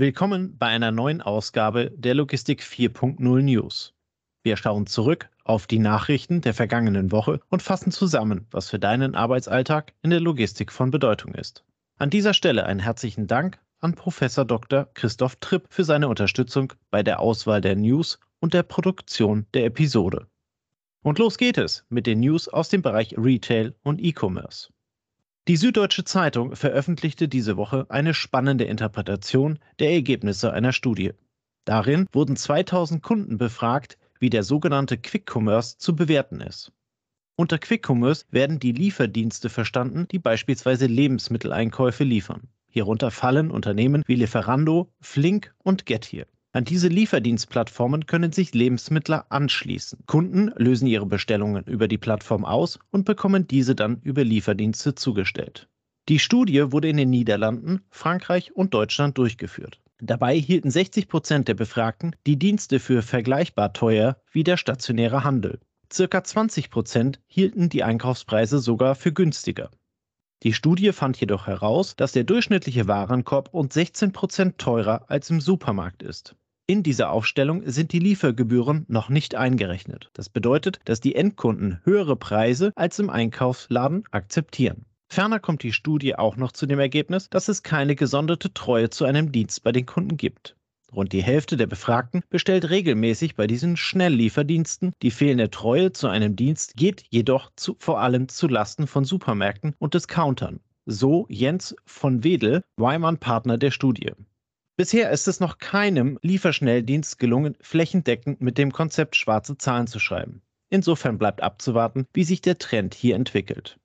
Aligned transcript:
Willkommen 0.00 0.56
bei 0.56 0.68
einer 0.68 0.92
neuen 0.92 1.20
Ausgabe 1.20 1.90
der 1.94 2.14
Logistik 2.14 2.62
4.0 2.62 3.42
News. 3.42 3.92
Wir 4.42 4.56
schauen 4.56 4.86
zurück 4.86 5.28
auf 5.44 5.66
die 5.66 5.78
Nachrichten 5.78 6.40
der 6.40 6.54
vergangenen 6.54 7.12
Woche 7.12 7.40
und 7.50 7.60
fassen 7.60 7.92
zusammen, 7.92 8.46
was 8.50 8.70
für 8.70 8.78
deinen 8.78 9.14
Arbeitsalltag 9.14 9.92
in 10.00 10.08
der 10.08 10.20
Logistik 10.20 10.72
von 10.72 10.90
Bedeutung 10.90 11.34
ist. 11.34 11.66
An 11.98 12.08
dieser 12.08 12.32
Stelle 12.32 12.64
einen 12.64 12.80
herzlichen 12.80 13.26
Dank 13.26 13.58
an 13.80 13.94
Professor 13.94 14.46
Dr. 14.46 14.88
Christoph 14.94 15.36
Tripp 15.36 15.66
für 15.68 15.84
seine 15.84 16.08
Unterstützung 16.08 16.72
bei 16.90 17.02
der 17.02 17.20
Auswahl 17.20 17.60
der 17.60 17.76
News 17.76 18.18
und 18.38 18.54
der 18.54 18.62
Produktion 18.62 19.44
der 19.52 19.66
Episode. 19.66 20.28
Und 21.02 21.18
los 21.18 21.36
geht 21.36 21.58
es 21.58 21.84
mit 21.90 22.06
den 22.06 22.20
News 22.20 22.48
aus 22.48 22.70
dem 22.70 22.80
Bereich 22.80 23.16
Retail 23.18 23.74
und 23.82 24.00
E-Commerce. 24.00 24.70
Die 25.50 25.56
Süddeutsche 25.56 26.04
Zeitung 26.04 26.54
veröffentlichte 26.54 27.26
diese 27.26 27.56
Woche 27.56 27.84
eine 27.88 28.14
spannende 28.14 28.62
Interpretation 28.66 29.58
der 29.80 29.90
Ergebnisse 29.90 30.52
einer 30.52 30.72
Studie. 30.72 31.10
Darin 31.64 32.06
wurden 32.12 32.36
2000 32.36 33.02
Kunden 33.02 33.36
befragt, 33.36 33.98
wie 34.20 34.30
der 34.30 34.44
sogenannte 34.44 34.96
Quick 34.96 35.28
Commerce 35.28 35.76
zu 35.76 35.96
bewerten 35.96 36.40
ist. 36.40 36.70
Unter 37.34 37.58
Quick 37.58 37.84
Commerce 37.90 38.26
werden 38.30 38.60
die 38.60 38.70
Lieferdienste 38.70 39.48
verstanden, 39.48 40.06
die 40.12 40.20
beispielsweise 40.20 40.86
Lebensmitteleinkäufe 40.86 42.04
liefern. 42.04 42.42
Hierunter 42.68 43.10
fallen 43.10 43.50
Unternehmen 43.50 44.04
wie 44.06 44.14
Lieferando, 44.14 44.92
Flink 45.00 45.52
und 45.64 45.84
Getir. 45.84 46.26
An 46.52 46.64
diese 46.64 46.88
Lieferdienstplattformen 46.88 48.06
können 48.06 48.32
sich 48.32 48.54
Lebensmittler 48.54 49.26
anschließen. 49.28 50.00
Kunden 50.06 50.50
lösen 50.56 50.88
ihre 50.88 51.06
Bestellungen 51.06 51.64
über 51.64 51.86
die 51.86 51.98
Plattform 51.98 52.44
aus 52.44 52.80
und 52.90 53.04
bekommen 53.04 53.46
diese 53.46 53.76
dann 53.76 54.00
über 54.02 54.24
Lieferdienste 54.24 54.96
zugestellt. 54.96 55.68
Die 56.08 56.18
Studie 56.18 56.72
wurde 56.72 56.88
in 56.88 56.96
den 56.96 57.10
Niederlanden, 57.10 57.82
Frankreich 57.90 58.56
und 58.56 58.74
Deutschland 58.74 59.16
durchgeführt. 59.16 59.80
Dabei 60.02 60.36
hielten 60.36 60.72
60 60.72 61.06
Prozent 61.06 61.46
der 61.46 61.54
Befragten 61.54 62.16
die 62.26 62.36
Dienste 62.36 62.80
für 62.80 63.02
vergleichbar 63.02 63.72
teuer 63.72 64.16
wie 64.32 64.42
der 64.42 64.56
stationäre 64.56 65.22
Handel. 65.22 65.60
Circa 65.92 66.24
20 66.24 66.70
Prozent 66.70 67.20
hielten 67.28 67.68
die 67.68 67.84
Einkaufspreise 67.84 68.58
sogar 68.58 68.96
für 68.96 69.12
günstiger. 69.12 69.70
Die 70.42 70.54
Studie 70.54 70.90
fand 70.92 71.20
jedoch 71.20 71.46
heraus, 71.46 71.94
dass 71.96 72.12
der 72.12 72.24
durchschnittliche 72.24 72.88
Warenkorb 72.88 73.52
rund 73.52 73.72
16 73.72 74.12
Prozent 74.12 74.58
teurer 74.58 75.04
als 75.08 75.30
im 75.30 75.40
Supermarkt 75.40 76.02
ist. 76.02 76.34
In 76.70 76.84
dieser 76.84 77.10
Aufstellung 77.10 77.68
sind 77.68 77.90
die 77.90 77.98
Liefergebühren 77.98 78.84
noch 78.86 79.08
nicht 79.08 79.34
eingerechnet. 79.34 80.08
Das 80.12 80.28
bedeutet, 80.28 80.78
dass 80.84 81.00
die 81.00 81.16
Endkunden 81.16 81.80
höhere 81.82 82.14
Preise 82.14 82.70
als 82.76 83.00
im 83.00 83.10
Einkaufsladen 83.10 84.04
akzeptieren. 84.12 84.84
Ferner 85.08 85.40
kommt 85.40 85.64
die 85.64 85.72
Studie 85.72 86.14
auch 86.14 86.36
noch 86.36 86.52
zu 86.52 86.66
dem 86.66 86.78
Ergebnis, 86.78 87.28
dass 87.28 87.48
es 87.48 87.64
keine 87.64 87.96
gesonderte 87.96 88.54
Treue 88.54 88.88
zu 88.88 89.04
einem 89.04 89.32
Dienst 89.32 89.64
bei 89.64 89.72
den 89.72 89.84
Kunden 89.84 90.16
gibt. 90.16 90.54
Rund 90.92 91.12
die 91.12 91.24
Hälfte 91.24 91.56
der 91.56 91.66
Befragten 91.66 92.22
bestellt 92.30 92.70
regelmäßig 92.70 93.34
bei 93.34 93.48
diesen 93.48 93.76
Schnelllieferdiensten. 93.76 94.92
Die 95.02 95.10
fehlende 95.10 95.50
Treue 95.50 95.90
zu 95.90 96.06
einem 96.06 96.36
Dienst 96.36 96.76
geht 96.76 97.02
jedoch 97.10 97.50
zu, 97.56 97.74
vor 97.80 97.98
allem 97.98 98.28
zu 98.28 98.46
Lasten 98.46 98.86
von 98.86 99.04
Supermärkten 99.04 99.74
und 99.80 99.94
Discountern. 99.94 100.60
So 100.86 101.26
Jens 101.28 101.74
von 101.84 102.22
Wedel, 102.22 102.62
Weimann-Partner 102.76 103.58
der 103.58 103.72
Studie. 103.72 104.12
Bisher 104.80 105.10
ist 105.10 105.28
es 105.28 105.40
noch 105.40 105.58
keinem 105.58 106.18
Lieferschnelldienst 106.22 107.18
gelungen, 107.18 107.54
flächendeckend 107.60 108.40
mit 108.40 108.56
dem 108.56 108.72
Konzept 108.72 109.14
schwarze 109.14 109.58
Zahlen 109.58 109.86
zu 109.86 109.98
schreiben. 109.98 110.40
Insofern 110.70 111.18
bleibt 111.18 111.42
abzuwarten, 111.42 112.06
wie 112.14 112.24
sich 112.24 112.40
der 112.40 112.56
Trend 112.56 112.94
hier 112.94 113.14
entwickelt. 113.14 113.78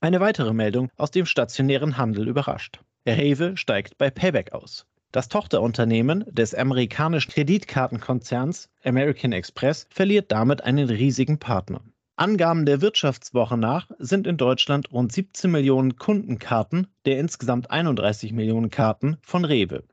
Eine 0.00 0.18
weitere 0.18 0.52
Meldung 0.52 0.90
aus 0.96 1.12
dem 1.12 1.26
stationären 1.26 1.96
Handel 1.96 2.26
überrascht. 2.26 2.80
Rewe 3.06 3.56
steigt 3.56 3.98
bei 3.98 4.10
Payback 4.10 4.50
aus. 4.50 4.84
Das 5.12 5.28
Tochterunternehmen 5.28 6.24
des 6.26 6.56
amerikanischen 6.56 7.30
Kreditkartenkonzerns 7.30 8.68
American 8.82 9.30
Express 9.30 9.86
verliert 9.90 10.32
damit 10.32 10.64
einen 10.64 10.88
riesigen 10.88 11.38
Partner. 11.38 11.82
Angaben 12.16 12.66
der 12.66 12.80
Wirtschaftswoche 12.80 13.56
nach 13.56 13.88
sind 14.00 14.26
in 14.26 14.38
Deutschland 14.38 14.90
rund 14.90 15.12
17 15.12 15.48
Millionen 15.52 15.94
Kundenkarten 15.94 16.88
der 17.06 17.20
insgesamt 17.20 17.70
31 17.70 18.32
Millionen 18.32 18.70
Karten 18.70 19.16
von 19.22 19.44
Rewe. 19.44 19.84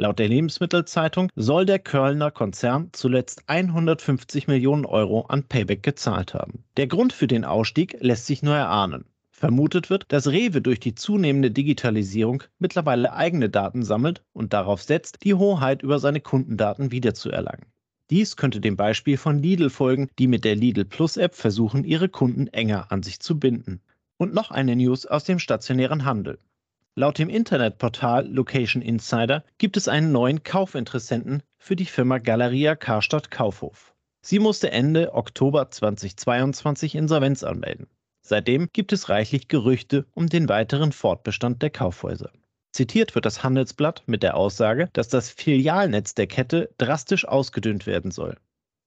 Laut 0.00 0.18
der 0.18 0.28
Lebensmittelzeitung 0.28 1.28
soll 1.36 1.66
der 1.66 1.78
Kölner 1.78 2.30
Konzern 2.30 2.88
zuletzt 2.92 3.42
150 3.48 4.48
Millionen 4.48 4.86
Euro 4.86 5.26
an 5.26 5.44
Payback 5.44 5.82
gezahlt 5.82 6.32
haben. 6.32 6.64
Der 6.78 6.86
Grund 6.86 7.12
für 7.12 7.26
den 7.26 7.44
Ausstieg 7.44 7.98
lässt 8.00 8.24
sich 8.24 8.42
nur 8.42 8.56
erahnen. 8.56 9.04
Vermutet 9.30 9.90
wird, 9.90 10.06
dass 10.08 10.28
Rewe 10.28 10.62
durch 10.62 10.80
die 10.80 10.94
zunehmende 10.94 11.50
Digitalisierung 11.50 12.44
mittlerweile 12.58 13.12
eigene 13.12 13.50
Daten 13.50 13.82
sammelt 13.82 14.22
und 14.32 14.54
darauf 14.54 14.80
setzt, 14.80 15.22
die 15.22 15.34
Hoheit 15.34 15.82
über 15.82 15.98
seine 15.98 16.22
Kundendaten 16.22 16.92
wiederzuerlangen. 16.92 17.66
Dies 18.08 18.38
könnte 18.38 18.60
dem 18.60 18.78
Beispiel 18.78 19.18
von 19.18 19.42
Lidl 19.42 19.68
folgen, 19.68 20.08
die 20.18 20.28
mit 20.28 20.46
der 20.46 20.56
Lidl 20.56 20.86
Plus 20.86 21.18
App 21.18 21.34
versuchen, 21.34 21.84
ihre 21.84 22.08
Kunden 22.08 22.46
enger 22.46 22.90
an 22.90 23.02
sich 23.02 23.20
zu 23.20 23.38
binden. 23.38 23.82
Und 24.16 24.32
noch 24.32 24.50
eine 24.50 24.76
News 24.76 25.04
aus 25.04 25.24
dem 25.24 25.38
stationären 25.38 26.06
Handel. 26.06 26.38
Laut 27.00 27.16
dem 27.16 27.30
Internetportal 27.30 28.28
Location 28.28 28.82
Insider 28.82 29.42
gibt 29.56 29.78
es 29.78 29.88
einen 29.88 30.12
neuen 30.12 30.42
Kaufinteressenten 30.42 31.42
für 31.56 31.74
die 31.74 31.86
Firma 31.86 32.18
Galeria 32.18 32.76
Karstadt 32.76 33.30
Kaufhof. 33.30 33.94
Sie 34.20 34.38
musste 34.38 34.70
Ende 34.70 35.14
Oktober 35.14 35.70
2022 35.70 36.94
Insolvenz 36.94 37.42
anmelden. 37.42 37.86
Seitdem 38.20 38.68
gibt 38.74 38.92
es 38.92 39.08
reichlich 39.08 39.48
Gerüchte 39.48 40.04
um 40.12 40.28
den 40.28 40.50
weiteren 40.50 40.92
Fortbestand 40.92 41.62
der 41.62 41.70
Kaufhäuser. 41.70 42.32
Zitiert 42.70 43.14
wird 43.14 43.24
das 43.24 43.42
Handelsblatt 43.42 44.02
mit 44.04 44.22
der 44.22 44.36
Aussage, 44.36 44.90
dass 44.92 45.08
das 45.08 45.30
Filialnetz 45.30 46.14
der 46.14 46.26
Kette 46.26 46.68
drastisch 46.76 47.26
ausgedünnt 47.26 47.86
werden 47.86 48.10
soll. 48.10 48.36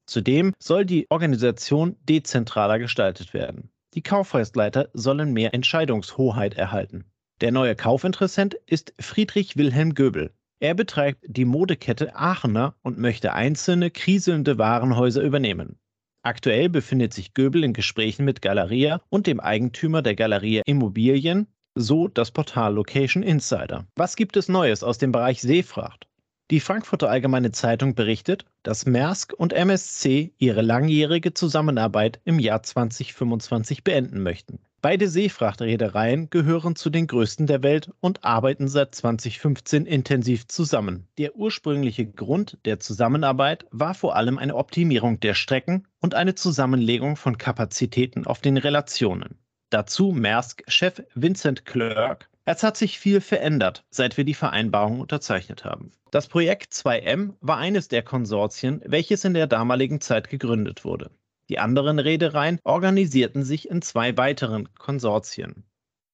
Zudem 0.06 0.54
soll 0.62 0.84
die 0.84 1.10
Organisation 1.10 1.96
dezentraler 2.08 2.78
gestaltet 2.78 3.34
werden. 3.34 3.70
Die 3.94 4.02
Kaufhausleiter 4.02 4.88
sollen 4.92 5.32
mehr 5.32 5.52
Entscheidungshoheit 5.52 6.54
erhalten. 6.54 7.06
Der 7.40 7.50
neue 7.50 7.74
Kaufinteressent 7.74 8.54
ist 8.66 8.94
Friedrich 9.00 9.56
Wilhelm 9.56 9.94
Göbel. 9.94 10.30
Er 10.60 10.74
betreibt 10.74 11.24
die 11.26 11.44
Modekette 11.44 12.14
Aachener 12.14 12.76
und 12.82 12.96
möchte 12.96 13.32
einzelne 13.32 13.90
kriselnde 13.90 14.56
Warenhäuser 14.56 15.20
übernehmen. 15.20 15.76
Aktuell 16.22 16.68
befindet 16.68 17.12
sich 17.12 17.34
Göbel 17.34 17.64
in 17.64 17.72
Gesprächen 17.72 18.24
mit 18.24 18.40
Galeria 18.40 19.02
und 19.10 19.26
dem 19.26 19.40
Eigentümer 19.40 20.00
der 20.00 20.14
Galeria 20.14 20.62
Immobilien, 20.64 21.48
so 21.74 22.06
das 22.06 22.30
Portal 22.30 22.74
Location 22.74 23.24
Insider. 23.24 23.86
Was 23.96 24.14
gibt 24.14 24.36
es 24.36 24.48
Neues 24.48 24.84
aus 24.84 24.98
dem 24.98 25.10
Bereich 25.10 25.42
Seefracht? 25.42 26.06
Die 26.50 26.60
Frankfurter 26.60 27.10
Allgemeine 27.10 27.50
Zeitung 27.50 27.94
berichtet, 27.94 28.44
dass 28.62 28.86
Maersk 28.86 29.32
und 29.32 29.52
MSC 29.52 30.32
ihre 30.38 30.62
langjährige 30.62 31.34
Zusammenarbeit 31.34 32.20
im 32.24 32.38
Jahr 32.38 32.62
2025 32.62 33.82
beenden 33.82 34.22
möchten. 34.22 34.60
Beide 34.84 35.08
Seefrachtreedereien 35.08 36.28
gehören 36.28 36.76
zu 36.76 36.90
den 36.90 37.06
größten 37.06 37.46
der 37.46 37.62
Welt 37.62 37.90
und 38.00 38.22
arbeiten 38.22 38.68
seit 38.68 38.94
2015 38.94 39.86
intensiv 39.86 40.46
zusammen. 40.46 41.08
Der 41.16 41.36
ursprüngliche 41.36 42.04
Grund 42.04 42.58
der 42.66 42.80
Zusammenarbeit 42.80 43.64
war 43.70 43.94
vor 43.94 44.14
allem 44.14 44.36
eine 44.36 44.54
Optimierung 44.54 45.20
der 45.20 45.32
Strecken 45.32 45.88
und 46.02 46.14
eine 46.14 46.34
Zusammenlegung 46.34 47.16
von 47.16 47.38
Kapazitäten 47.38 48.26
auf 48.26 48.42
den 48.42 48.58
Relationen. 48.58 49.38
Dazu 49.70 50.12
Maersk-Chef 50.12 51.02
Vincent 51.14 51.64
Clerk. 51.64 52.28
Es 52.44 52.62
hat 52.62 52.76
sich 52.76 52.98
viel 52.98 53.22
verändert, 53.22 53.86
seit 53.88 54.18
wir 54.18 54.24
die 54.24 54.34
Vereinbarung 54.34 55.00
unterzeichnet 55.00 55.64
haben. 55.64 55.92
Das 56.10 56.28
Projekt 56.28 56.74
2M 56.74 57.36
war 57.40 57.56
eines 57.56 57.88
der 57.88 58.02
Konsortien, 58.02 58.82
welches 58.84 59.24
in 59.24 59.32
der 59.32 59.46
damaligen 59.46 60.02
Zeit 60.02 60.28
gegründet 60.28 60.84
wurde. 60.84 61.10
Die 61.54 61.60
anderen 61.60 62.00
Reedereien 62.00 62.58
organisierten 62.64 63.44
sich 63.44 63.70
in 63.70 63.80
zwei 63.80 64.16
weiteren 64.16 64.74
Konsortien. 64.74 65.62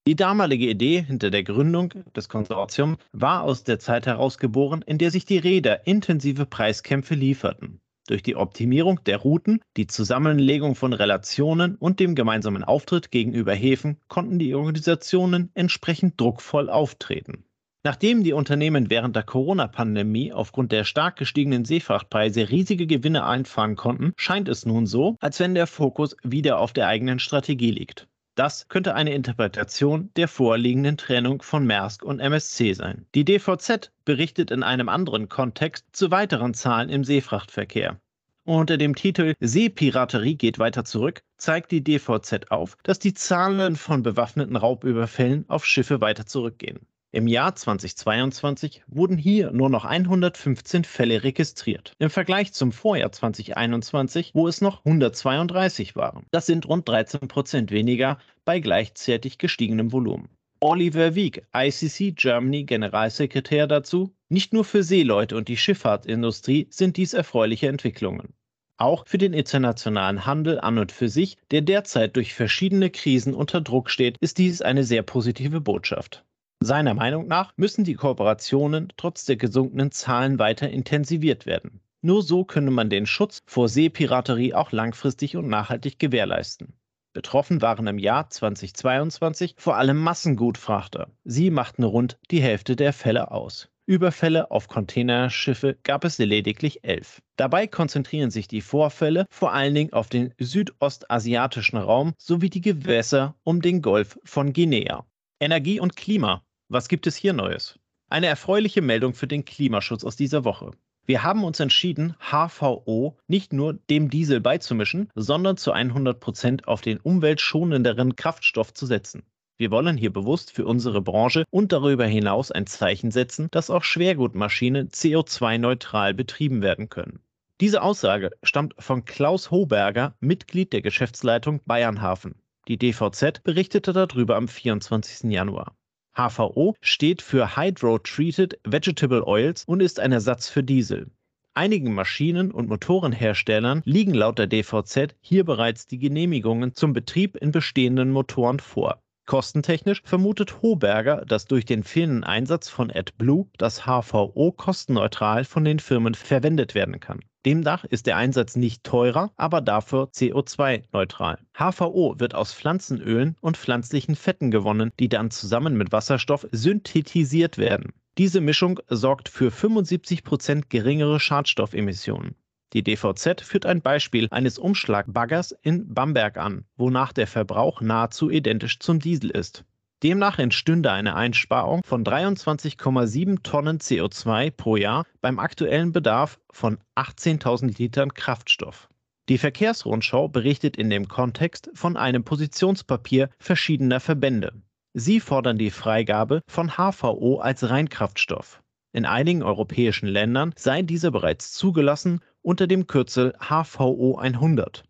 Die 0.07 0.15
damalige 0.15 0.69
Idee 0.69 1.01
hinter 1.01 1.31
der 1.31 1.45
Gründung 1.45 1.95
des 2.15 2.29
Konsortiums 2.29 2.99
war 3.13 3.45
aus 3.45 3.65
der 3.65 3.79
Zeit 3.79 4.05
heraus 4.05 4.37
geboren, 4.37 4.83
in 4.83 4.99
der 4.99 5.11
sich 5.11 5.25
die 5.25 5.39
Reeder 5.39 5.87
intensive 5.87 6.45
Preiskämpfe 6.45 7.15
lieferten. 7.15 7.81
Durch 8.07 8.23
die 8.23 8.37
Optimierung 8.37 9.03
der 9.05 9.17
Routen, 9.17 9.63
die 9.79 9.87
Zusammenlegung 9.87 10.75
von 10.75 10.93
Relationen 10.93 11.77
und 11.77 12.01
dem 12.01 12.15
gemeinsamen 12.15 12.63
Auftritt 12.63 13.11
gegenüber 13.11 13.55
Häfen 13.55 13.97
konnten 14.09 14.39
die 14.39 14.55
Organisationen 14.55 15.51
entsprechend 15.55 16.21
druckvoll 16.21 16.69
auftreten. 16.69 17.47
Nachdem 17.83 18.25
die 18.25 18.35
Unternehmen 18.35 18.91
während 18.91 19.17
der 19.17 19.23
Corona-Pandemie 19.23 20.35
aufgrund 20.35 20.71
der 20.71 20.85
stark 20.85 21.17
gestiegenen 21.17 21.65
Seefrachtpreise 21.65 22.51
riesige 22.51 22.87
Gewinne 22.87 23.25
einfahren 23.25 23.75
konnten, 23.75 24.13
scheint 24.17 24.49
es 24.49 24.67
nun 24.67 24.87
so, 24.87 25.17
als 25.19 25.41
wenn 25.41 25.55
der 25.55 25.67
Fokus 25.67 26.15
wieder 26.23 26.59
auf 26.59 26.75
der 26.75 26.89
eigenen 26.89 27.19
Strategie 27.19 27.71
liegt. 27.71 28.07
Das 28.35 28.69
könnte 28.69 28.95
eine 28.95 29.15
Interpretation 29.15 30.11
der 30.17 30.29
vorliegenden 30.29 30.99
Trennung 30.99 31.41
von 31.41 31.67
Maersk 31.67 32.05
und 32.05 32.21
MSC 32.21 32.75
sein. 32.75 33.07
Die 33.15 33.25
DVZ 33.25 33.91
berichtet 34.05 34.51
in 34.51 34.63
einem 34.63 34.91
anderen 34.91 35.31
Kontext 35.31 35.87
zu 35.93 36.11
weiteren 36.11 36.53
Zahlen 36.53 36.91
im 36.91 37.03
Seefrachtverkehr. 37.03 37.99
Unter 38.45 38.77
dem 38.77 38.95
Titel 38.95 39.35
Seepiraterie 39.41 40.35
geht 40.35 40.59
weiter 40.59 40.85
zurück 40.85 41.23
zeigt 41.41 41.71
die 41.71 41.83
DVZ 41.83 42.51
auf, 42.51 42.77
dass 42.83 42.99
die 42.99 43.15
Zahlen 43.15 43.77
von 43.77 44.03
bewaffneten 44.03 44.57
Raubüberfällen 44.57 45.45
auf 45.49 45.65
Schiffe 45.65 46.01
weiter 46.01 46.27
zurückgehen. 46.27 46.81
Im 47.13 47.27
Jahr 47.27 47.57
2022 47.57 48.85
wurden 48.87 49.19
hier 49.19 49.51
nur 49.51 49.69
noch 49.69 49.85
115 49.85 50.85
Fälle 50.85 51.25
registriert. 51.25 51.95
Im 51.99 52.09
Vergleich 52.09 52.53
zum 52.53 52.71
Vorjahr 52.71 53.11
2021, 53.11 54.31
wo 54.33 54.47
es 54.47 54.61
noch 54.61 54.85
132 54.85 55.97
waren. 55.97 56.27
Das 56.31 56.47
sind 56.47 56.69
rund 56.69 56.89
13 56.89 57.27
Prozent 57.27 57.73
weniger 57.73 58.19
bei 58.45 58.61
gleichzeitig 58.61 59.39
gestiegenem 59.39 59.91
Volumen. 59.91 60.29
Oliver 60.61 61.17
Wieg, 61.17 61.43
ICC 61.53 62.15
Germany 62.15 62.63
Generalsekretär 62.63 63.67
dazu, 63.67 64.15
nicht 64.29 64.53
nur 64.53 64.65
für 64.65 64.85
Seeleute 64.85 65.37
und 65.37 65.49
die 65.49 65.57
Schifffahrtsindustrie 65.57 66.69
sind 66.71 66.97
dies 66.97 67.13
erfreuliche 67.13 67.67
Entwicklungen. 67.67 68.35
Auch 68.77 69.05
für 69.09 69.19
den 69.19 69.33
internationalen 69.33 70.27
Handel 70.27 70.61
an 70.61 70.79
und 70.79 70.93
für 70.93 71.09
sich, 71.09 71.39
der 71.51 71.63
derzeit 71.63 72.15
durch 72.15 72.35
verschiedene 72.35 72.89
Krisen 72.89 73.35
unter 73.35 73.61
Druck 73.61 73.91
steht, 73.91 74.17
ist 74.21 74.39
dies 74.39 74.63
eine 74.63 74.85
sehr 74.85 75.03
positive 75.03 75.61
Botschaft. 75.61 76.25
Seiner 76.63 76.93
Meinung 76.93 77.27
nach 77.27 77.55
müssen 77.57 77.85
die 77.85 77.95
Kooperationen 77.95 78.93
trotz 78.99 79.25
der 79.25 79.37
gesunkenen 79.37 79.93
Zahlen 79.93 80.39
weiter 80.39 80.69
intensiviert 80.69 81.47
werden. 81.47 81.81
Nur 82.03 82.23
so 82.23 82.45
könne 82.45 82.71
man 82.71 82.91
den 82.91 83.07
Schutz 83.07 83.41
vor 83.47 83.71
Seepiraterie 83.71 84.53
auch 84.53 84.71
langfristig 84.71 85.39
und 85.39 85.49
nachhaltig 85.49 85.99
gewährleisten. 85.99 86.75
Betroffen 87.15 87.63
waren 87.63 87.87
im 87.87 87.99
Jahr 87.99 88.29
2022 88.29 89.55
vor 89.57 89.77
allem 89.77 89.97
Massengutfrachter. 89.97 91.11
Sie 91.25 91.51
machten 91.51 91.83
rund 91.83 92.19
die 92.31 92.43
Hälfte 92.43 92.77
der 92.77 92.93
Fälle 92.93 93.31
aus. 93.31 93.71
Überfälle 93.87 94.51
auf 94.51 94.69
Containerschiffe 94.69 95.79
gab 95.83 96.05
es 96.05 96.19
lediglich 96.19 96.85
elf. 96.85 97.23
Dabei 97.37 97.69
konzentrieren 97.69 98.31
sich 98.31 98.49
die 98.49 98.61
Vorfälle 98.61 99.25
vor 99.31 99.55
allen 99.55 99.75
Dingen 99.75 99.95
auf 99.95 100.11
den 100.11 100.35
südostasiatischen 100.39 101.79
Raum 101.79 102.13
sowie 102.19 102.51
die 102.51 102.61
Gewässer 102.61 103.35
um 103.45 103.63
den 103.63 103.81
Golf 103.81 104.19
von 104.25 104.53
Guinea. 104.53 105.07
Energie 105.41 105.81
und 105.81 105.97
Klima. 105.97 106.45
Was 106.73 106.87
gibt 106.87 107.09
es 107.09 107.17
hier 107.17 107.33
Neues? 107.33 107.81
Eine 108.11 108.29
erfreuliche 108.29 108.81
Meldung 108.81 109.13
für 109.13 109.27
den 109.27 109.45
Klimaschutz 109.45 110.05
aus 110.05 110.15
dieser 110.15 110.45
Woche. 110.45 110.71
Wir 111.05 111.25
haben 111.25 111.43
uns 111.43 111.59
entschieden, 111.59 112.15
HVO 112.21 113.19
nicht 113.27 113.53
nur 113.53 113.73
dem 113.91 114.09
Diesel 114.09 114.41
beizumischen, 114.41 115.11
sondern 115.17 115.57
zu 115.57 115.73
100 115.73 116.21
Prozent 116.21 116.69
auf 116.69 116.81
den 116.81 116.99
umweltschonenderen 116.99 118.15
Kraftstoff 118.15 118.73
zu 118.73 118.87
setzen. 118.87 119.25
Wir 119.57 119.73
wollen 119.73 119.97
hier 119.97 120.13
bewusst 120.13 120.53
für 120.53 120.65
unsere 120.65 121.03
Branche 121.03 121.43
und 121.51 121.73
darüber 121.73 122.07
hinaus 122.07 122.53
ein 122.53 122.69
Zeichen 122.69 123.11
setzen, 123.11 123.49
dass 123.51 123.69
auch 123.69 123.83
Schwergutmaschinen 123.83 124.91
CO2-neutral 124.91 126.15
betrieben 126.15 126.63
werden 126.63 126.89
können. 126.89 127.19
Diese 127.61 127.83
Aussage 127.83 128.31
stammt 128.45 128.77
von 128.79 129.05
Klaus 129.05 129.51
Hoberger, 129.51 130.15
Mitglied 130.21 130.73
der 130.73 130.83
Geschäftsleitung 130.83 131.63
Bayernhafen. 131.67 132.37
Die 132.69 132.79
DVZ 132.79 133.43
berichtete 133.43 133.93
darüber 133.93 134.37
am 134.37 134.47
24. 134.47 135.33
Januar. 135.33 135.75
HVO 136.21 136.75
steht 136.83 137.23
für 137.23 137.57
Hydro-Treated 137.57 138.61
Vegetable 138.65 139.27
Oils 139.27 139.65
und 139.65 139.81
ist 139.81 139.99
ein 139.99 140.13
Ersatz 140.13 140.51
für 140.51 140.63
Diesel. 140.63 141.11
Einigen 141.55 141.95
Maschinen- 141.95 142.51
und 142.51 142.69
Motorenherstellern 142.69 143.81
liegen 143.87 144.13
laut 144.13 144.39
der 144.39 144.47
DVZ 144.47 145.17
hier 145.21 145.45
bereits 145.45 145.87
die 145.87 145.99
Genehmigungen 145.99 146.75
zum 146.75 146.93
Betrieb 146.93 147.37
in 147.37 147.53
bestehenden 147.53 148.11
Motoren 148.11 148.61
vor. 148.61 149.03
Kostentechnisch 149.25 150.03
vermutet 150.05 150.61
Hoberger, 150.61 151.25
dass 151.25 151.47
durch 151.47 151.65
den 151.65 151.85
fehlenden 151.85 152.25
Einsatz 152.25 152.69
von 152.69 152.91
AdBlue 152.91 153.47
das 153.57 153.87
HVO 153.87 154.53
kostenneutral 154.53 155.45
von 155.45 155.65
den 155.65 155.79
Firmen 155.79 156.15
verwendet 156.15 156.75
werden 156.75 157.01
kann. 157.01 157.21
Demnach 157.47 157.85
ist 157.85 158.07
der 158.07 158.19
Einsatz 158.19 158.55
nicht 158.57 158.85
teurer, 158.85 159.33
aber 159.37 159.63
dafür 159.63 160.11
CO2-neutral. 160.11 161.39
HVO 161.55 162.17
wird 162.19 162.35
aus 162.35 162.53
Pflanzenölen 162.53 163.37
und 163.41 163.57
pflanzlichen 163.57 164.15
Fetten 164.15 164.51
gewonnen, 164.51 164.93
die 165.01 165.09
dann 165.09 165.31
zusammen 165.31 165.77
mit 165.77 165.91
Wasserstoff 165.91 166.47
synthetisiert 166.53 167.57
werden. 167.57 167.93
Diese 168.19 168.43
Mischung 168.43 168.81
sorgt 168.89 169.31
für 169.31 169.51
75% 169.51 170.65
geringere 170.69 171.19
Schadstoffemissionen. 171.19 172.35
Die 172.75 172.83
DVZ 172.83 173.41
führt 173.41 173.67
ein 173.67 173.81
Beispiel 173.81 174.29
eines 174.31 174.59
Umschlagbaggers 174.59 175.53
in 175.63 175.93
Bamberg 175.93 176.37
an, 176.37 176.67
wonach 176.77 177.13
der 177.13 177.27
Verbrauch 177.27 177.81
nahezu 177.81 178.31
identisch 178.31 178.79
zum 178.79 179.01
Diesel 179.01 179.31
ist. 179.31 179.65
Demnach 180.03 180.39
entstünde 180.39 180.91
eine 180.93 181.15
Einsparung 181.15 181.83
von 181.85 182.05
23,7 182.05 183.43
Tonnen 183.43 183.79
CO2 183.81 184.51
pro 184.51 184.77
Jahr 184.77 185.05
beim 185.21 185.39
aktuellen 185.39 185.93
Bedarf 185.93 186.41
von 186.51 186.79
18.000 186.97 187.77
Litern 187.77 188.15
Kraftstoff. 188.15 188.89
Die 189.29 189.37
Verkehrsrundschau 189.37 190.29
berichtet 190.29 190.77
in 190.77 190.89
dem 190.89 191.07
Kontext 191.07 191.71
von 191.75 191.99
einem 191.99 192.25
Positionspapier 192.25 193.29
verschiedener 193.39 194.01
Verbände. 194.01 194.55
Sie 194.95 195.21
fordern 195.21 195.59
die 195.59 195.71
Freigabe 195.71 196.43
von 196.49 196.71
HVO 196.71 197.39
als 197.39 197.69
Reinkraftstoff. 197.69 198.63
In 198.93 199.05
einigen 199.05 199.43
europäischen 199.43 200.09
Ländern 200.09 200.53
sei 200.57 200.83
dieser 200.83 201.11
bereits 201.11 201.53
zugelassen 201.53 202.21
unter 202.43 202.67
dem 202.67 202.87
Kürzel 202.87 203.35
HVO 203.39 204.17
100. 204.17 204.83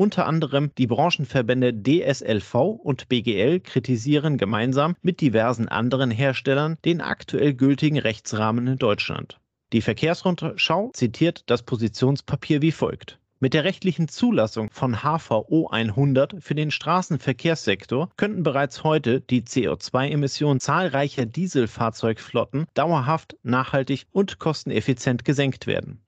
Unter 0.00 0.26
anderem 0.26 0.70
die 0.78 0.86
Branchenverbände 0.86 1.74
DSLV 1.74 2.54
und 2.54 3.10
BGL 3.10 3.60
kritisieren 3.60 4.38
gemeinsam 4.38 4.96
mit 5.02 5.20
diversen 5.20 5.68
anderen 5.68 6.10
Herstellern 6.10 6.78
den 6.86 7.02
aktuell 7.02 7.52
gültigen 7.52 7.98
Rechtsrahmen 7.98 8.66
in 8.66 8.78
Deutschland. 8.78 9.38
Die 9.74 9.82
Verkehrsrundschau 9.82 10.90
zitiert 10.94 11.42
das 11.50 11.64
Positionspapier 11.64 12.62
wie 12.62 12.72
folgt. 12.72 13.18
Mit 13.40 13.52
der 13.52 13.64
rechtlichen 13.64 14.08
Zulassung 14.08 14.70
von 14.70 15.02
HVO 15.02 15.68
100 15.68 16.36
für 16.40 16.54
den 16.54 16.70
Straßenverkehrssektor 16.70 18.08
könnten 18.16 18.42
bereits 18.42 18.82
heute 18.82 19.20
die 19.20 19.42
CO2-Emissionen 19.42 20.60
zahlreicher 20.60 21.26
Dieselfahrzeugflotten 21.26 22.64
dauerhaft, 22.72 23.36
nachhaltig 23.42 24.06
und 24.12 24.38
kosteneffizient 24.38 25.26
gesenkt 25.26 25.66
werden. 25.66 26.00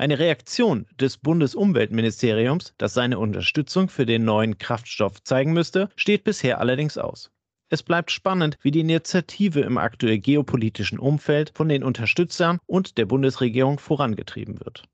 Eine 0.00 0.18
Reaktion 0.18 0.86
des 0.98 1.18
Bundesumweltministeriums, 1.18 2.72
das 2.78 2.94
seine 2.94 3.18
Unterstützung 3.18 3.90
für 3.90 4.06
den 4.06 4.24
neuen 4.24 4.56
Kraftstoff 4.56 5.22
zeigen 5.24 5.52
müsste, 5.52 5.90
steht 5.94 6.24
bisher 6.24 6.58
allerdings 6.58 6.96
aus. 6.96 7.30
Es 7.68 7.82
bleibt 7.82 8.10
spannend, 8.10 8.56
wie 8.62 8.70
die 8.70 8.80
Initiative 8.80 9.60
im 9.60 9.76
aktuell 9.76 10.18
geopolitischen 10.18 10.98
Umfeld 10.98 11.52
von 11.54 11.68
den 11.68 11.84
Unterstützern 11.84 12.60
und 12.64 12.96
der 12.96 13.04
Bundesregierung 13.04 13.78
vorangetrieben 13.78 14.58
wird. 14.60 14.84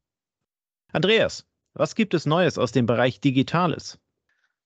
Andreas, 0.93 1.47
was 1.75 1.95
gibt 1.95 2.13
es 2.13 2.27
Neues 2.27 2.59
aus 2.59 2.73
dem 2.73 2.87
Bereich 2.87 3.21
Digitales? 3.21 4.01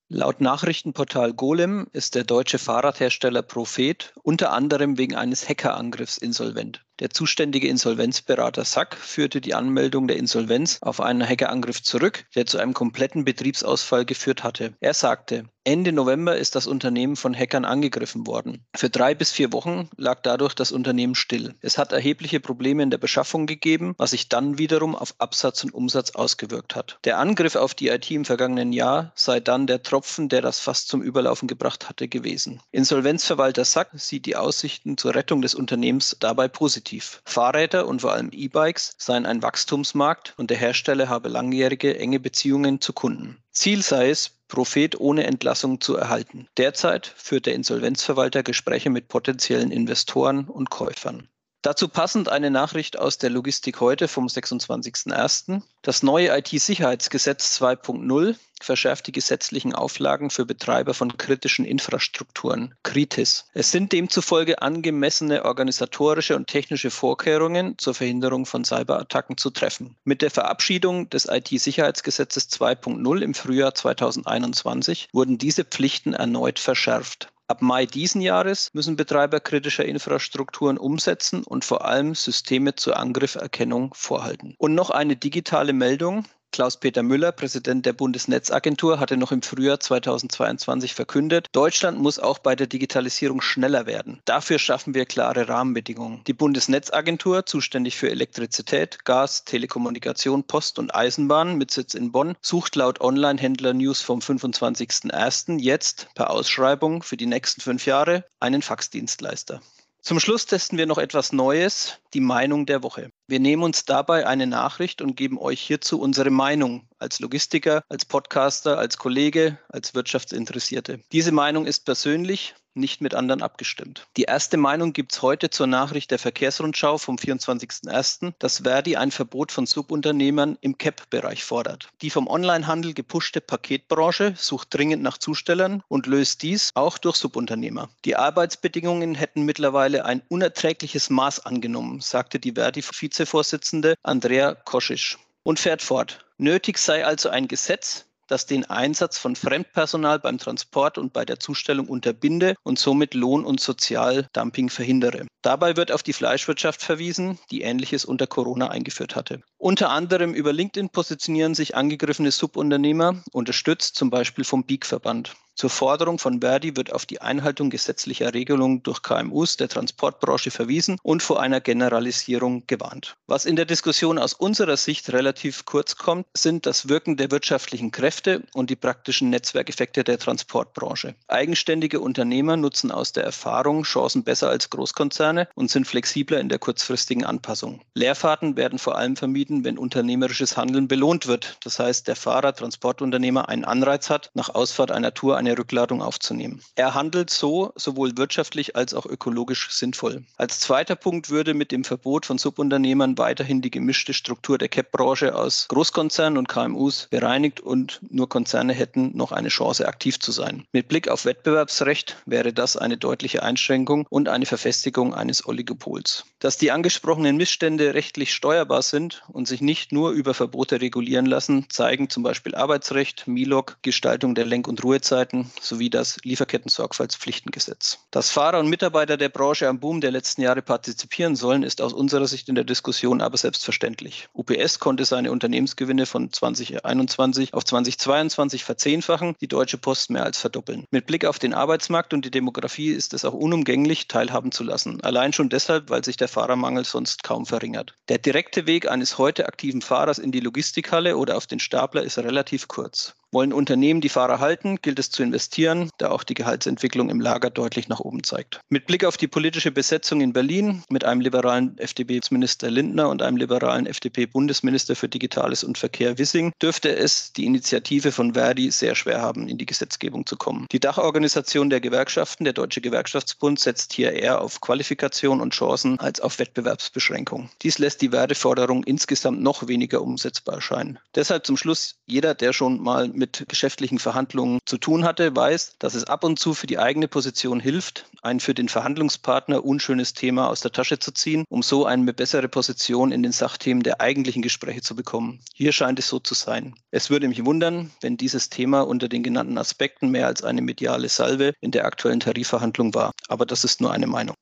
Laut 0.09 0.41
Nachrichtenportal 0.41 1.35
Golem 1.35 1.87
ist 1.93 2.15
der 2.15 2.25
deutsche 2.25 2.59
Fahrradhersteller 2.59 3.43
Prophet 3.43 4.15
unter 4.23 4.53
anderem 4.53 4.97
wegen 4.97 5.17
eines 5.17 5.47
Hackerangriffs 5.47 6.17
insolvent. 6.17 6.83
Der 7.01 7.09
zuständige 7.09 7.67
Insolvenzberater 7.67 8.63
SAC 8.67 8.95
führte 8.95 9.41
die 9.41 9.55
Anmeldung 9.55 10.07
der 10.07 10.19
Insolvenz 10.19 10.79
auf 10.83 11.01
einen 11.01 11.27
Hackerangriff 11.27 11.83
zurück, 11.83 12.27
der 12.35 12.45
zu 12.45 12.59
einem 12.59 12.75
kompletten 12.75 13.25
Betriebsausfall 13.25 14.05
geführt 14.05 14.45
hatte. 14.45 14.75
Er 14.81 14.93
sagte, 14.93 15.47
Ende 15.65 15.93
November 15.93 16.37
ist 16.37 16.57
das 16.57 16.67
Unternehmen 16.67 17.17
von 17.17 17.35
Hackern 17.35 17.67
angegriffen 17.67 18.27
worden. 18.27 18.65
Für 18.75 18.89
drei 18.89 19.15
bis 19.15 19.31
vier 19.31 19.53
Wochen 19.53 19.91
lag 19.97 20.21
dadurch 20.23 20.55
das 20.55 20.73
Unternehmen 20.73 21.15
still. 21.15 21.55
Es 21.61 21.79
hat 21.79 21.93
erhebliche 21.93 22.41
Probleme 22.41 22.83
in 22.83 22.91
der 22.91 22.99
Beschaffung 22.99 23.47
gegeben, 23.47 23.95
was 23.99 24.13
sich 24.13 24.29
dann 24.29 24.59
wiederum 24.59 24.97
auf 24.97 25.15
Absatz 25.19 25.63
und 25.63 25.75
Umsatz 25.75 26.13
ausgewirkt 26.13 26.75
hat. 26.75 26.99
Der 27.05 27.19
Angriff 27.19 27.57
auf 27.57 27.75
die 27.75 27.89
IT 27.89 28.11
im 28.11 28.25
vergangenen 28.25 28.73
Jahr 28.73 29.13
sei 29.15 29.41
dann 29.41 29.67
der 29.67 29.83
Tropfen, 29.83 30.31
der 30.31 30.41
das 30.41 30.61
fast 30.61 30.89
zum 30.89 31.03
Überlaufen 31.03 31.47
gebracht 31.47 31.89
hatte, 31.89 32.09
gewesen. 32.09 32.61
Insolvenzverwalter 32.73 33.65
Sack 33.65 33.91
sieht 33.95 34.27
die 34.27 34.37
Aussichten 34.37 34.97
zur 34.97 35.15
Rettung 35.15 35.43
des 35.43 35.55
Unternehmens 35.55 36.17
dabei 36.21 36.49
positiv 36.49 36.90
positiv. 36.91 37.23
Fahrräder 37.25 37.87
und 37.87 38.01
vor 38.01 38.13
allem 38.13 38.31
E-Bikes 38.33 38.95
seien 38.99 39.27
ein 39.27 39.43
Wachstumsmarkt 39.43 40.35
und 40.37 40.51
der 40.51 40.57
Hersteller 40.57 41.09
habe 41.09 41.29
langjährige 41.29 41.97
enge 41.99 42.19
Beziehungen 42.19 42.81
zu 42.81 42.93
Kunden. 42.93 43.39
Ziel 43.53 43.83
sei 43.83 44.11
es, 44.11 44.39
Prophet 44.49 44.99
ohne 44.99 45.25
Entlassung 45.25 45.81
zu 45.81 45.97
erhalten. 45.97 46.49
Derzeit 46.57 47.07
führt 47.07 47.47
der 47.47 47.55
Insolvenzverwalter 47.55 48.43
Gespräche 48.43 48.91
mit 48.91 49.07
potenziellen 49.07 49.71
Investoren 49.71 50.49
und 50.49 50.71
Käufern. 50.71 51.29
Dazu 51.63 51.89
passend 51.89 52.31
eine 52.31 52.51
Nachricht 52.51 52.99
aus 52.99 53.19
der 53.19 53.29
Logistik 53.29 53.81
heute 53.81 54.09
vom 54.09 54.29
26.01. 54.29 55.61
Das 55.83 56.03
neue 56.03 56.35
IT-Sicherheitsgesetz 56.39 57.61
2.0 57.61 58.35
verschärft 58.63 59.07
die 59.07 59.13
gesetzlichen 59.13 59.75
Auflagen 59.75 60.31
für 60.31 60.47
Betreiber 60.47 60.95
von 60.95 61.19
kritischen 61.19 61.67
Infrastrukturen, 61.67 62.75
KRITIS. 62.83 63.45
Es 63.53 63.71
sind 63.71 63.93
demzufolge 63.93 64.63
angemessene 64.63 65.45
organisatorische 65.45 66.35
und 66.35 66.47
technische 66.47 66.91
Vorkehrungen 66.91 67.77
zur 67.77 67.95
Verhinderung 67.95 68.47
von 68.47 68.65
Cyberattacken 68.65 69.37
zu 69.37 69.51
treffen. 69.51 69.97
Mit 70.05 70.23
der 70.23 70.31
Verabschiedung 70.31 71.11
des 71.11 71.27
IT-Sicherheitsgesetzes 71.27 72.49
2.0 72.51 73.21
im 73.21 73.35
Frühjahr 73.35 73.75
2021 73.75 75.09
wurden 75.13 75.37
diese 75.37 75.65
Pflichten 75.65 76.15
erneut 76.15 76.59
verschärft. 76.59 77.29
Ab 77.51 77.63
Mai 77.63 77.85
diesen 77.85 78.21
Jahres 78.21 78.71
müssen 78.75 78.95
Betreiber 78.95 79.41
kritischer 79.41 79.85
Infrastrukturen 79.85 80.79
umsetzen 80.79 81.43
und 81.43 81.65
vor 81.65 81.85
allem 81.85 82.15
Systeme 82.15 82.77
zur 82.77 82.97
Angrifferkennung 82.97 83.93
vorhalten. 83.93 84.55
Und 84.57 84.77
noch 84.77 84.91
eine 84.91 85.17
digitale 85.17 85.73
Meldung. 85.73 86.27
Klaus-Peter 86.53 87.03
Müller, 87.03 87.33
Präsident 87.33 87.87
der 87.87 87.93
Bundesnetzagentur, 87.93 89.01
hatte 89.01 89.17
noch 89.17 89.33
im 89.33 89.43
Frühjahr 89.43 89.81
2022 89.81 90.95
verkündet, 90.95 91.47
Deutschland 91.53 91.99
muss 91.99 92.19
auch 92.19 92.39
bei 92.39 92.57
der 92.57 92.67
Digitalisierung 92.67 93.41
schneller 93.41 93.87
werden. 93.87 94.21
Dafür 94.25 94.59
schaffen 94.59 94.95
wir 94.95 95.07
klare 95.07 95.49
Rahmenbedingungen. 95.49 96.23
Die 96.27 96.33
Bundesnetzagentur, 96.33 97.47
zuständig 97.47 97.97
für 97.97 98.11
Elektrizität, 98.11 99.05
Gas, 99.05 99.45
Telekommunikation, 99.45 100.45
Post 100.45 100.79
und 100.79 100.95
Eisenbahn 100.95 101.57
mit 101.57 101.71
Sitz 101.71 101.95
in 101.95 102.13
Bonn, 102.13 102.37
sucht 102.41 102.77
laut 102.77 103.01
Online-Händler 103.01 103.75
News 103.75 104.03
vom 104.03 104.21
25.01. 104.21 105.59
jetzt 105.61 106.09
per 106.15 106.31
Ausschreibung 106.31 107.03
für 107.03 107.17
die 107.17 107.27
nächsten 107.27 107.61
fünf 107.61 107.87
Jahre 107.87 108.25
einen 108.41 108.63
Faxdienstleister. 108.63 109.61
Zum 110.03 110.19
Schluss 110.19 110.47
testen 110.47 110.79
wir 110.79 110.87
noch 110.87 110.99
etwas 110.99 111.33
Neues, 111.33 111.99
die 112.15 112.21
Meinung 112.21 112.65
der 112.65 112.83
Woche. 112.83 113.11
Wir 113.27 113.39
nehmen 113.39 113.63
uns 113.63 113.85
dabei 113.85 114.27
eine 114.27 114.47
Nachricht 114.47 115.03
und 115.03 115.15
geben 115.15 115.39
euch 115.39 115.61
hierzu 115.61 116.01
unsere 116.01 116.31
Meinung 116.31 116.89
als 117.01 117.21
Logistiker, 117.21 117.83
als 117.89 118.05
Podcaster, 118.05 118.79
als 118.79 118.99
Kollege, 118.99 119.59
als 119.69 119.95
Wirtschaftsinteressierte. 119.95 121.01
Diese 121.13 121.33
Meinung 121.33 121.67
ist 121.67 121.85
persönlich, 121.85 122.55
nicht 122.75 123.01
mit 123.01 123.15
anderen 123.15 123.43
abgestimmt. 123.43 124.07
Die 124.17 124.25
erste 124.25 124.57
Meinung 124.57 124.93
gibt 124.93 125.13
es 125.13 125.23
heute 125.23 125.51
zur 125.51 125.67
Nachricht 125.67 126.11
der 126.11 126.19
Verkehrsrundschau 126.19 126.99
vom 126.99 127.17
24.01., 127.17 128.33
dass 128.39 128.61
Verdi 128.61 128.97
ein 128.97 129.11
Verbot 129.11 129.53
von 129.53 129.67
Subunternehmern 129.67 130.59
im 130.61 130.79
CAP-Bereich 130.79 131.45
fordert. 131.45 131.89
Die 132.03 132.11
vom 132.11 132.29
Onlinehandel 132.29 132.95
gepushte 132.95 133.41
Paketbranche 133.41 134.35
sucht 134.37 134.69
dringend 134.73 135.03
nach 135.03 135.19
Zustellern 135.19 135.83
und 135.89 136.07
löst 136.07 136.43
dies 136.43 136.71
auch 136.75 136.99
durch 136.99 137.17
Subunternehmer. 137.17 137.91
Die 138.05 138.17
Arbeitsbedingungen 138.17 139.15
hätten 139.15 139.43
mittlerweile 139.43 140.05
ein 140.05 140.23
unerträgliches 140.29 141.11
Maß 141.11 141.47
angenommen, 141.47 142.01
sagte 142.01 142.39
die 142.39 142.53
Verdi-Vizevorsitzende 142.53 143.95
Andrea 144.03 144.55
Koschisch 144.55 145.19
und 145.43 145.61
fährt 145.61 145.83
fort. 145.83 146.25
Nötig 146.39 146.79
sei 146.79 147.05
also 147.05 147.29
ein 147.29 147.49
Gesetz, 147.49 148.07
das 148.31 148.47
den 148.47 148.65
Einsatz 148.65 149.19
von 149.19 149.35
Fremdpersonal 149.35 150.21
beim 150.21 150.39
Transport 150.39 150.99
und 150.99 151.13
bei 151.13 151.25
der 151.25 151.41
Zustellung 151.41 151.89
unterbinde 151.89 152.55
und 152.63 152.79
somit 152.79 153.15
Lohn- 153.15 153.45
und 153.45 153.61
Sozialdumping 153.61 154.71
verhindere. 154.71 155.27
Dabei 155.43 155.77
wird 155.77 155.91
auf 155.91 156.03
die 156.03 156.13
Fleischwirtschaft 156.13 156.83
verwiesen, 156.83 157.39
die 157.51 157.63
Ähnliches 157.63 158.05
unter 158.05 158.27
Corona 158.27 158.71
eingeführt 158.71 159.17
hatte. 159.17 159.43
Unter 159.59 159.91
anderem 159.91 160.33
über 160.33 160.53
LinkedIn 160.53 160.91
positionieren 160.91 161.55
sich 161.55 161.75
angegriffene 161.75 162.31
Subunternehmer, 162.31 163.23
unterstützt 163.33 163.97
zum 163.97 164.11
Beispiel 164.11 164.45
vom 164.45 164.65
BIG-Verband. 164.65 165.35
Zur 165.55 165.71
Forderung 165.71 166.19
von 166.19 166.41
Verdi 166.41 166.77
wird 166.77 166.93
auf 166.93 167.05
die 167.05 167.21
Einhaltung 167.21 167.71
gesetzlicher 167.71 168.33
Regelungen 168.33 168.83
durch 168.83 169.03
KMUs 169.03 169.57
der 169.57 169.69
Transportbranche 169.69 170.51
verwiesen 170.51 170.97
und 171.03 171.23
vor 171.23 171.41
einer 171.41 171.61
Generalisierung 171.61 172.67
gewarnt. 172.67 173.17
Was 173.27 173.45
in 173.45 173.57
der 173.57 173.67
Diskussion 173.67 174.19
aus 174.19 174.33
unserer 174.33 174.77
Sicht 174.77 175.13
relativ 175.13 175.67
kurz 175.67 175.97
kommt, 175.97 176.27
sind 176.35 176.65
das 176.65 176.89
Wirken 176.89 177.17
der 177.17 177.31
wirtschaftlichen 177.31 177.91
Kräfte 177.91 178.43
und 178.55 178.71
die 178.71 178.77
praktischen 178.77 179.29
Netzwerkeffekte 179.31 180.03
der 180.05 180.19
Transportbranche. 180.19 181.15
Eigenständige 181.29 182.01
Unternehmer 182.01 182.57
nutzen 182.57 182.91
aus 182.91 183.13
der 183.13 183.25
Erfahrung 183.25 183.83
Chancen 183.83 184.25
besser 184.25 184.49
als 184.49 184.71
Großkonzerne 184.71 185.49
und 185.55 185.71
sind 185.71 185.87
flexibler 185.87 186.41
in 186.41 186.49
der 186.49 186.59
kurzfristigen 186.59 187.25
Anpassung. 187.25 187.83
Leerfahrten 187.95 188.57
werden 188.57 188.79
vor 188.79 188.97
allem 188.97 189.17
vermieden, 189.17 189.65
wenn 189.65 189.79
unternehmerisches 189.79 190.57
Handeln 190.57 190.89
belohnt 190.89 191.27
wird. 191.27 191.59
Das 191.65 191.79
heißt, 191.79 192.09
der 192.09 192.17
Fahrer, 192.17 192.55
Transportunternehmer 192.55 193.49
einen 193.49 193.65
Anreiz 193.65 194.09
hat, 194.09 194.31
nach 194.35 194.49
Ausfahrt 194.49 194.91
einer 194.91 195.13
Tour 195.13 195.37
eine 195.41 195.59
Rückladung 195.59 196.03
aufzunehmen. 196.03 196.61
Er 196.77 196.95
handelt 196.95 197.31
so 197.31 197.73
sowohl 197.75 198.17
wirtschaftlich 198.17 198.77
als 198.77 198.95
auch 198.95 199.07
ökologisch 199.07 199.71
sinnvoll. 199.71 200.23
Als 200.37 200.61
zweiter 200.61 200.95
Punkt 200.95 201.31
würde 201.31 201.55
mit 201.55 201.73
dem 201.73 201.83
Verbot 201.83 202.27
von 202.27 202.39
Subunternehmern 202.39 203.19
weiterhin 203.19 203.63
die 203.63 203.71
gemischte 203.71 204.13
Struktur 204.13 204.59
der 204.59 204.69
CAP-Branche 204.69 205.35
aus 205.35 205.67
Großkonzernen 205.69 206.39
und 206.39 206.49
KMUs 206.49 207.09
bereinigt 207.11 207.61
und 207.61 208.01
nur 208.09 208.29
Konzerne 208.29 208.75
hätten 208.75 209.17
noch 209.17 209.33
eine 209.33 209.49
Chance, 209.49 209.89
aktiv 209.89 210.21
zu 210.21 210.31
sein. 210.31 210.67
Mit 210.73 210.89
Blick 210.89 211.09
auf 211.09 211.25
Wettbewerbsrecht 211.25 212.17
wäre 212.27 212.53
das 212.53 212.77
eine 212.77 212.99
deutliche 212.99 213.43
Einschränkung 213.43 214.07
und 214.11 214.29
eine 214.29 214.47
Verfestigung 214.47 215.15
eines 215.15 215.47
Oligopols. 215.47 216.25
Dass 216.39 216.59
die 216.59 216.71
angesprochenen 216.71 217.37
Missstände 217.37 217.95
rechtlich 217.95 218.35
steuerbar 218.35 218.83
sind 218.83 219.23
und 219.29 219.49
sich 219.49 219.63
nicht 219.63 219.91
nur 219.93 220.11
über 220.11 220.35
Verbote 220.35 220.81
regulieren 220.81 221.27
lassen, 221.27 221.67
zeigen 221.71 222.11
zum 222.11 222.23
Beispiel 222.23 222.55
Arbeitsrecht, 222.55 223.27
MILOG, 223.27 223.79
Gestaltung 223.83 224.35
der 224.35 224.45
Lenk- 224.45 224.69
und 224.69 224.85
Ruhezeiten, 225.31 225.51
sowie 225.61 225.91
das 225.91 226.19
Lieferketten-Sorgfaltspflichtengesetz. 226.23 227.99
Dass 228.11 228.31
Fahrer 228.31 228.59
und 228.59 228.69
Mitarbeiter 228.69 229.17
der 229.17 229.29
Branche 229.29 229.69
am 229.69 229.81
Boom 229.81 230.01
der 230.01 230.11
letzten 230.11 230.43
Jahre 230.43 230.63
partizipieren 230.63 231.37
sollen, 231.37 231.63
ist 231.63 231.81
aus 231.81 231.93
unserer 231.93 232.27
Sicht 232.27 232.49
in 232.49 232.55
der 232.55 232.65
Diskussion 232.65 233.21
aber 233.21 233.37
selbstverständlich. 233.37 234.29
UPS 234.35 234.79
konnte 234.79 235.05
seine 235.05 235.31
Unternehmensgewinne 235.31 236.07
von 236.07 236.33
2021 236.33 237.55
auf 237.55 237.65
2022 237.65 238.65
verzehnfachen, 238.65 239.37
die 239.41 239.49
Deutsche 239.49 239.79
Post 239.79 240.11
mehr 240.11 240.25
als 240.25 240.39
verdoppeln. 240.39 240.87
Mit 240.91 241.07
Blick 241.07 241.25
auf 241.25 241.39
den 241.39 241.55
Arbeitsmarkt 241.55 242.13
und 242.15 242.25
die 242.25 242.31
Demografie 242.31 242.91
ist 242.91 243.15
es 243.15 243.25
auch 243.25 243.35
unumgänglich, 243.35 244.09
teilhaben 244.09 244.53
zu 244.53 244.65
lassen. 244.65 245.01
Allein 245.03 245.33
schon 245.33 245.49
deshalb, 245.49 245.91
weil 245.91 246.05
sich 246.05 246.17
der 246.17 246.29
Fahrermangel 246.29 246.85
sonst 246.85 247.23
kaum 247.23 247.47
verringert. 247.47 247.95
Der 248.09 248.19
direkte 248.19 248.67
Weg 248.67 248.91
eines 248.91 249.19
heute 249.19 249.47
aktiven 249.47 249.83
Fahrers 249.83 250.19
in 250.19 250.33
die 250.33 250.41
Logistikhalle 250.41 251.17
oder 251.17 251.37
auf 251.37 251.47
den 251.47 251.61
Stapler 251.61 252.03
ist 252.03 252.19
relativ 252.19 252.69
kurz. 252.69 253.15
Wollen 253.33 253.53
Unternehmen 253.53 254.01
die 254.01 254.09
Fahrer 254.09 254.41
halten, 254.41 254.79
gilt 254.83 254.99
es 254.99 255.11
zu 255.11 255.23
investieren, 255.23 255.91
da 255.99 256.11
auch 256.11 256.25
die 256.25 256.35
Gehaltsentwicklung 256.35 257.11
im 257.11 257.21
Lager 257.21 257.49
deutlich 257.51 257.89
nach 257.89 258.01
oben 258.01 258.25
zeigt. 258.25 258.61
Mit 258.71 258.87
Blick 258.87 259.05
auf 259.05 259.17
die 259.17 259.29
politische 259.29 259.71
Besetzung 259.71 260.21
in 260.21 260.33
Berlin 260.33 260.83
mit 260.89 261.05
einem 261.05 261.21
liberalen 261.21 261.79
FDP-Minister 261.79 262.69
Lindner 262.73 263.09
und 263.09 263.23
einem 263.23 263.37
liberalen 263.37 263.87
FDP-Bundesminister 263.87 264.97
für 264.97 265.09
Digitales 265.09 265.63
und 265.63 265.79
Verkehr 265.79 266.19
Wissing 266.19 266.53
dürfte 266.61 266.97
es 266.97 267.33
die 267.33 267.47
Initiative 267.47 268.11
von 268.11 268.35
Verdi 268.35 268.73
sehr 268.73 268.97
schwer 268.97 269.23
haben, 269.23 269.47
in 269.47 269.59
die 269.59 269.67
Gesetzgebung 269.67 270.27
zu 270.27 270.37
kommen. 270.37 270.67
Die 270.73 270.81
Dachorganisation 270.81 271.71
der 271.71 271.81
Gewerkschaften, 271.81 272.43
der 272.43 272.53
Deutsche 272.53 272.81
Gewerkschaftsbund, 272.81 273.61
setzt 273.61 273.93
hier 273.93 274.13
eher 274.13 274.41
auf 274.41 274.61
Qualifikation 274.61 275.41
und 275.41 275.55
Chancen 275.55 276.01
als 276.01 276.19
auf 276.19 276.41
Wettbewerbsbeschränkung. 276.41 277.49
Dies 277.63 277.79
lässt 277.79 278.03
die 278.03 278.09
Verdi-Forderung 278.09 278.83
insgesamt 278.83 279.41
noch 279.41 279.69
weniger 279.69 280.03
umsetzbar 280.03 280.57
erscheinen. 280.57 280.99
Deshalb 281.15 281.47
zum 281.47 281.57
Schluss 281.57 281.95
jeder, 282.07 282.35
der 282.35 282.53
schon 282.53 282.83
mal 282.83 283.09
mit 283.21 283.45
geschäftlichen 283.49 284.01
Verhandlungen 284.01 284.59
zu 284.67 284.79
tun 284.79 285.05
hatte, 285.05 285.37
weiß, 285.37 285.77
dass 285.79 285.95
es 285.95 286.05
ab 286.05 286.25
und 286.25 286.41
zu 286.41 286.55
für 286.55 286.67
die 286.67 286.81
eigene 286.81 287.07
Position 287.07 287.61
hilft, 287.61 288.07
ein 288.23 288.41
für 288.41 288.55
den 288.55 288.69
Verhandlungspartner 288.69 289.65
unschönes 289.65 290.15
Thema 290.15 290.49
aus 290.49 290.63
der 290.63 290.73
Tasche 290.73 290.99
zu 290.99 291.13
ziehen, 291.13 291.45
um 291.49 291.63
so 291.63 291.87
eine 291.87 292.13
bessere 292.13 292.49
Position 292.49 293.13
in 293.13 293.23
den 293.23 293.31
Sachthemen 293.31 293.85
der 293.85 294.01
eigentlichen 294.01 294.43
Gespräche 294.43 294.81
zu 294.81 294.97
bekommen. 294.97 295.41
Hier 295.55 295.71
scheint 295.71 296.01
es 296.01 296.09
so 296.09 296.19
zu 296.19 296.35
sein. 296.35 296.75
Es 296.91 297.11
würde 297.11 297.29
mich 297.29 297.45
wundern, 297.45 297.93
wenn 298.01 298.17
dieses 298.17 298.49
Thema 298.49 298.81
unter 298.81 299.09
den 299.09 299.23
genannten 299.23 299.59
Aspekten 299.59 300.11
mehr 300.11 300.27
als 300.27 300.43
eine 300.43 300.63
mediale 300.63 301.09
Salve 301.09 301.53
in 301.61 301.71
der 301.71 301.85
aktuellen 301.85 302.21
Tarifverhandlung 302.21 302.95
war. 302.95 303.13
Aber 303.29 303.47
das 303.47 303.63
ist 303.63 303.81
nur 303.81 303.93
eine 303.93 304.09
Meinung. 304.09 304.35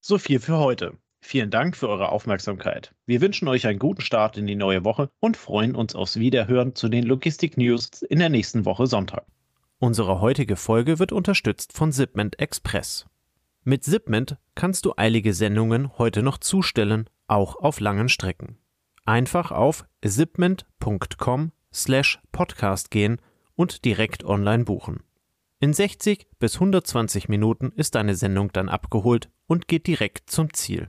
So 0.00 0.18
viel 0.18 0.38
für 0.38 0.58
heute. 0.58 0.96
Vielen 1.30 1.50
Dank 1.50 1.76
für 1.76 1.90
eure 1.90 2.08
Aufmerksamkeit. 2.08 2.94
Wir 3.04 3.20
wünschen 3.20 3.48
euch 3.48 3.66
einen 3.66 3.78
guten 3.78 4.00
Start 4.00 4.38
in 4.38 4.46
die 4.46 4.54
neue 4.54 4.82
Woche 4.86 5.10
und 5.20 5.36
freuen 5.36 5.74
uns 5.74 5.94
aufs 5.94 6.18
Wiederhören 6.18 6.74
zu 6.74 6.88
den 6.88 7.04
Logistik-News 7.04 8.00
in 8.00 8.18
der 8.18 8.30
nächsten 8.30 8.64
Woche 8.64 8.86
Sonntag. 8.86 9.26
Unsere 9.78 10.22
heutige 10.22 10.56
Folge 10.56 10.98
wird 10.98 11.12
unterstützt 11.12 11.74
von 11.74 11.92
Zipment 11.92 12.38
Express. 12.38 13.04
Mit 13.62 13.84
Zipment 13.84 14.38
kannst 14.54 14.86
du 14.86 14.94
eilige 14.96 15.34
Sendungen 15.34 15.98
heute 15.98 16.22
noch 16.22 16.38
zustellen, 16.38 17.10
auch 17.26 17.56
auf 17.56 17.78
langen 17.78 18.08
Strecken. 18.08 18.56
Einfach 19.04 19.52
auf 19.52 19.84
zipment.com 20.02 21.52
slash 21.70 22.20
podcast 22.32 22.90
gehen 22.90 23.20
und 23.54 23.84
direkt 23.84 24.24
online 24.24 24.64
buchen. 24.64 25.02
In 25.60 25.74
60 25.74 26.26
bis 26.38 26.54
120 26.54 27.28
Minuten 27.28 27.70
ist 27.76 27.96
deine 27.96 28.14
Sendung 28.14 28.50
dann 28.50 28.70
abgeholt 28.70 29.28
und 29.46 29.68
geht 29.68 29.86
direkt 29.88 30.30
zum 30.30 30.54
Ziel. 30.54 30.88